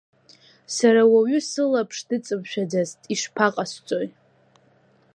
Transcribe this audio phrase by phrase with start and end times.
[0.75, 4.07] Сара уаҩы сылаԥш дыҵамшәаӡацт, ишԥаҟасҵои?